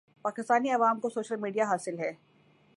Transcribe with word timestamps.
پاکستانی 0.21 0.71
عوام 0.71 0.99
کو 0.99 1.09
social 1.09 1.35
media 1.35 1.65
حاصل 1.65 1.99
ہے 1.99 2.11